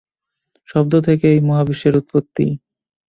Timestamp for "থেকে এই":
1.07-1.41